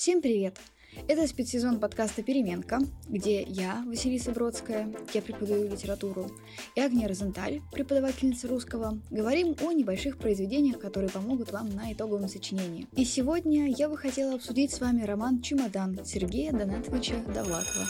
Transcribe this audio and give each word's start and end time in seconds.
Всем 0.00 0.22
привет! 0.22 0.56
Это 1.08 1.26
спецсезон 1.26 1.78
подкаста 1.78 2.22
«Переменка», 2.22 2.78
где 3.06 3.42
я, 3.42 3.84
Василиса 3.86 4.32
Бродская, 4.32 4.90
я 5.12 5.20
преподаю 5.20 5.70
литературу, 5.70 6.30
и 6.74 6.80
Агния 6.80 7.06
Розенталь, 7.06 7.60
преподавательница 7.70 8.48
русского, 8.48 8.98
говорим 9.10 9.54
о 9.60 9.72
небольших 9.72 10.16
произведениях, 10.16 10.78
которые 10.78 11.10
помогут 11.10 11.52
вам 11.52 11.68
на 11.68 11.92
итоговом 11.92 12.28
сочинении. 12.28 12.86
И 12.96 13.04
сегодня 13.04 13.68
я 13.68 13.90
бы 13.90 13.98
хотела 13.98 14.36
обсудить 14.36 14.72
с 14.72 14.80
вами 14.80 15.02
роман 15.02 15.42
«Чемодан» 15.42 16.02
Сергея 16.06 16.52
Донатовича 16.52 17.16
Довлатова. 17.34 17.84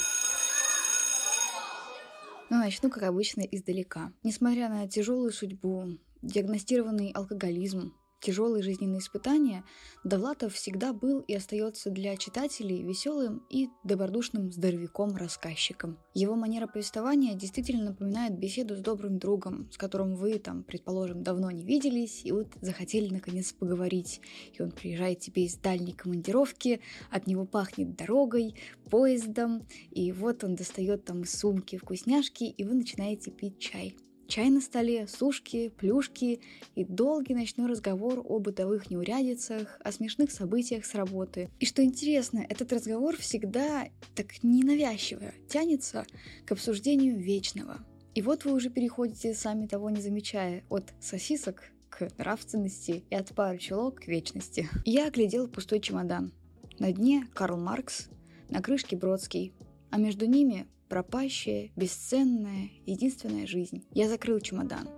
Но 2.51 2.57
ну, 2.57 2.65
начну, 2.65 2.91
как 2.91 3.05
обычно, 3.05 3.43
издалека. 3.43 4.13
Несмотря 4.25 4.69
на 4.69 4.89
тяжелую 4.89 5.31
судьбу, 5.31 5.97
диагностированный 6.23 7.13
алкоголизм, 7.13 7.95
тяжелые 8.21 8.63
жизненные 8.63 9.01
испытания, 9.01 9.65
Довлатов 10.05 10.55
всегда 10.55 10.93
был 10.93 11.21
и 11.21 11.35
остается 11.35 11.91
для 11.91 12.17
читателей 12.17 12.83
веселым 12.83 13.45
и 13.51 13.69
добродушным 13.85 14.51
здоровяком-рассказчиком. 14.51 15.99
Его 16.15 16.37
манера 16.37 16.67
повествования 16.67 17.35
действительно 17.35 17.91
напоминает 17.91 18.39
беседу 18.39 18.77
с 18.77 18.81
добрым 18.81 19.19
другом, 19.19 19.71
с 19.71 19.77
которым 19.77 20.15
вы, 20.15 20.39
там, 20.39 20.63
предположим, 20.63 21.23
давно 21.23 21.51
не 21.51 21.65
виделись, 21.65 22.25
и 22.25 22.33
вот 22.33 22.49
захотели 22.61 23.13
наконец 23.13 23.53
поговорить. 23.53 24.21
И 24.53 24.63
он 24.63 24.71
приезжает 24.71 25.21
тебе 25.21 25.45
из 25.45 25.57
дальней 25.57 25.93
командировки, 25.93 26.81
от 27.11 27.27
него 27.27 27.45
пахнет 27.45 27.97
дорогой, 27.97 28.55
поездом, 28.91 29.67
и 29.91 30.13
вот 30.13 30.45
он 30.45 30.55
достает 30.55 31.05
там 31.05 31.23
из 31.23 31.39
сумки 31.39 31.77
вкусняшки, 31.77 32.45
и 32.45 32.65
вы 32.65 32.75
начинаете 32.75 33.31
пить 33.31 33.59
чай. 33.59 33.97
Чай 34.31 34.49
на 34.49 34.61
столе, 34.61 35.09
сушки, 35.09 35.71
плюшки 35.77 36.41
и 36.77 36.85
долгий 36.85 37.35
ночной 37.35 37.67
разговор 37.67 38.25
о 38.25 38.39
бытовых 38.39 38.89
неурядицах, 38.89 39.81
о 39.83 39.91
смешных 39.91 40.31
событиях 40.31 40.87
с 40.87 40.95
работы. 40.95 41.51
И 41.59 41.67
что 41.67 41.83
интересно, 41.83 42.47
этот 42.49 42.73
разговор 42.73 43.17
всегда 43.17 43.89
так 44.15 44.45
ненавязчиво 44.45 45.33
тянется 45.49 46.07
к 46.47 46.53
обсуждению 46.53 47.19
вечного. 47.19 47.79
И 48.15 48.23
вот 48.23 48.45
вы 48.45 48.53
уже 48.53 48.71
переходите, 48.71 49.35
сами 49.35 49.67
того 49.67 49.91
не 49.91 50.01
замечая, 50.01 50.63
от 50.71 50.95
сосисок 51.01 51.65
к 51.89 52.09
нравственности 52.17 53.03
и 53.11 53.15
от 53.17 53.35
пары 53.35 53.59
чулок 53.59 54.03
к 54.03 54.07
вечности. 54.07 54.69
Я 54.85 55.09
оглядел 55.09 55.49
пустой 55.49 55.81
чемодан. 55.81 56.33
На 56.79 56.93
дне 56.93 57.27
Карл 57.35 57.59
Маркс, 57.59 58.09
на 58.49 58.63
крышке 58.63 58.97
Бродский, 58.97 59.53
а 59.91 59.99
между 59.99 60.27
ними 60.27 60.69
пропащая, 60.91 61.71
бесценная, 61.77 62.69
единственная 62.85 63.47
жизнь. 63.47 63.85
Я 63.93 64.09
закрыл 64.09 64.41
чемодан. 64.41 64.89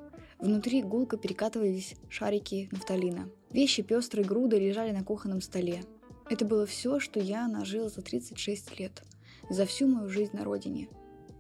Внутри 0.41 0.83
гулко 0.83 1.17
перекатывались 1.17 1.95
шарики 2.09 2.69
нафталина. 2.73 3.29
Вещи 3.53 3.83
пестрой 3.83 4.25
груды 4.25 4.59
лежали 4.59 4.91
на 4.91 5.05
кухонном 5.05 5.43
столе. 5.43 5.85
Это 6.29 6.45
было 6.47 6.67
все, 6.67 6.99
что 6.99 7.21
я 7.21 7.47
нажил 7.47 7.91
за 7.91 8.01
36 8.01 8.81
лет. 8.81 9.03
За 9.51 9.67
всю 9.67 9.87
мою 9.87 10.09
жизнь 10.09 10.35
на 10.35 10.45
родине. 10.45 10.89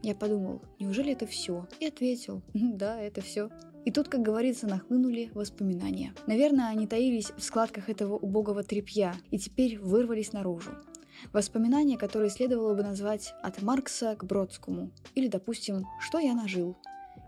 Я 0.03 0.15
подумал, 0.15 0.61
неужели 0.79 1.13
это 1.13 1.27
все? 1.27 1.67
И 1.81 1.87
ответил, 1.87 2.43
да, 2.53 3.01
это 3.01 3.23
все. 3.23 3.49
И 3.85 3.91
тут, 3.91 4.09
как 4.09 4.21
говорится, 4.21 4.67
нахлынули 4.67 5.31
воспоминания. 5.33 6.13
Наверное, 6.27 6.69
они 6.69 6.87
таились 6.87 7.33
в 7.37 7.43
складках 7.43 7.89
этого 7.89 8.17
убогого 8.17 8.63
тряпья 8.63 9.15
и 9.31 9.39
теперь 9.39 9.79
вырвались 9.79 10.33
наружу. 10.33 10.73
Воспоминания, 11.33 11.97
которые 11.97 12.31
следовало 12.31 12.75
бы 12.75 12.83
назвать 12.83 13.35
«От 13.43 13.63
Маркса 13.63 14.17
к 14.17 14.25
Бродскому» 14.25 14.91
или, 15.15 15.29
допустим, 15.29 15.87
«Что 16.01 16.19
я 16.19 16.35
нажил» 16.35 16.77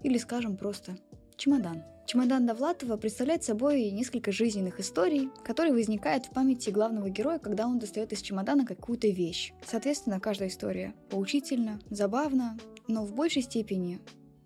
или, 0.02 0.18
скажем, 0.18 0.56
просто 0.56 0.96
«Чемодан». 1.36 1.82
Чемодан 2.06 2.44
Довлатова 2.46 2.98
представляет 2.98 3.44
собой 3.44 3.90
несколько 3.90 4.30
жизненных 4.30 4.78
историй, 4.78 5.30
которые 5.42 5.72
возникают 5.72 6.26
в 6.26 6.30
памяти 6.30 6.68
главного 6.68 7.08
героя, 7.08 7.38
когда 7.38 7.66
он 7.66 7.78
достает 7.78 8.12
из 8.12 8.20
чемодана 8.20 8.66
какую-то 8.66 9.08
вещь. 9.08 9.54
Соответственно, 9.64 10.20
каждая 10.20 10.50
история 10.50 10.94
поучительна, 11.08 11.80
забавна, 11.88 12.58
но 12.88 13.06
в 13.06 13.14
большей 13.14 13.40
степени 13.40 14.00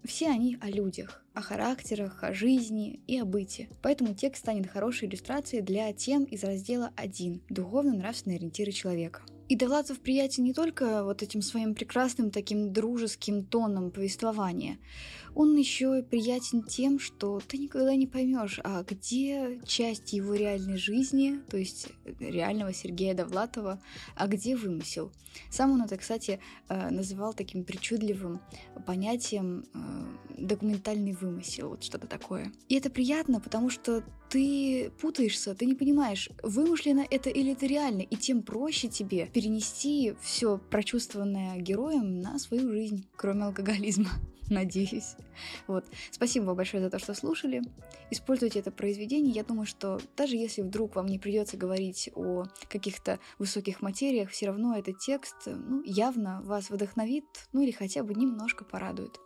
все 0.04 0.28
они 0.28 0.56
о 0.60 0.70
людях, 0.70 1.24
о 1.39 1.41
характерах, 1.41 2.25
о 2.25 2.34
жизни 2.34 3.00
и 3.06 3.21
о 3.21 3.25
быте. 3.25 3.69
Поэтому 3.81 4.12
текст 4.12 4.43
станет 4.43 4.69
хорошей 4.69 5.06
иллюстрацией 5.06 5.62
для 5.62 5.93
тем 5.93 6.25
из 6.25 6.43
раздела 6.43 6.91
1 6.97 7.43
«Духовно-нравственные 7.49 8.38
ориентиры 8.38 8.72
человека». 8.72 9.22
И 9.49 9.56
Довлатов 9.56 10.00
приятен 10.00 10.44
не 10.44 10.53
только 10.53 11.04
вот 11.04 11.22
этим 11.22 11.41
своим 11.41 11.75
прекрасным 11.75 12.31
таким 12.31 12.72
дружеским 12.72 13.44
тоном 13.44 13.91
повествования, 13.91 14.78
он 15.34 15.56
еще 15.56 16.03
приятен 16.03 16.65
тем, 16.65 16.99
что 16.99 17.41
ты 17.47 17.56
никогда 17.59 17.94
не 17.94 18.06
поймешь, 18.06 18.59
а 18.65 18.82
где 18.82 19.60
часть 19.65 20.12
его 20.12 20.34
реальной 20.34 20.76
жизни, 20.76 21.41
то 21.49 21.56
есть 21.56 21.88
реального 22.19 22.75
Сергея 22.75 23.15
Довлатова, 23.15 23.81
а 24.16 24.26
где 24.26 24.56
вымысел. 24.56 25.12
Сам 25.50 25.72
он 25.72 25.82
это, 25.82 25.97
кстати, 25.97 26.41
э, 26.69 26.91
называл 26.91 27.32
таким 27.32 27.65
причудливым 27.65 28.41
понятием 28.84 29.65
э, 29.72 30.38
документальный 30.38 31.12
вымысел, 31.28 31.71
вот 31.71 31.84
что-то 31.84 32.06
такое. 32.06 32.53
И 32.69 32.77
это 32.77 32.91
приятно, 32.91 33.41
потому 33.41 33.71
что 33.71 34.03
ты 34.28 34.91
путаешься, 35.00 35.55
ты 35.55 35.66
не 35.66 35.75
понимаешь, 35.75 36.28
вымышленно 36.43 37.05
это 37.09 37.31
или 37.31 37.53
это 37.53 37.66
реально, 37.66 38.03
и 38.03 38.16
тем 38.16 38.43
проще 38.43 38.89
тебе 38.89 39.27
перенести 39.27 40.15
все 40.21 40.59
прочувствованное 40.59 41.56
героем 41.59 42.21
на 42.21 42.38
свою 42.38 42.71
жизнь, 42.71 43.06
кроме 43.17 43.44
алкоголизма, 43.44 44.11
надеюсь. 44.50 45.17
Вот. 45.67 45.87
Спасибо 46.11 46.44
вам 46.44 46.56
большое 46.56 46.83
за 46.83 46.91
то, 46.91 46.99
что 46.99 47.15
слушали. 47.15 47.62
Используйте 48.11 48.59
это 48.59 48.71
произведение. 48.71 49.33
Я 49.33 49.44
думаю, 49.44 49.67
что 49.67 50.00
даже 50.17 50.37
если 50.37 50.62
вдруг 50.62 50.97
вам 50.97 51.06
не 51.06 51.19
придется 51.19 51.56
говорить 51.56 52.11
о 52.15 52.44
каких-то 52.69 53.19
высоких 53.38 53.81
материях, 53.81 54.31
все 54.31 54.47
равно 54.47 54.77
этот 54.77 54.99
текст 54.99 55.37
ну, 55.47 55.83
явно 55.84 56.43
вас 56.43 56.71
вдохновит, 56.71 57.25
ну 57.53 57.62
или 57.62 57.71
хотя 57.71 58.03
бы 58.03 58.15
немножко 58.15 58.65
порадует. 58.65 59.19